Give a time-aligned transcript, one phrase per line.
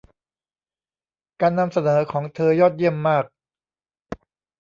[1.41, 3.25] การนำเสนอของเธอยอดเยี่ยมมาก